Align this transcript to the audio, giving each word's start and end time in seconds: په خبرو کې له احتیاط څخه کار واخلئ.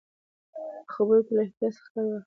په 0.85 0.91
خبرو 0.95 1.25
کې 1.25 1.31
له 1.35 1.41
احتیاط 1.45 1.73
څخه 1.77 1.89
کار 1.93 2.03
واخلئ. 2.05 2.19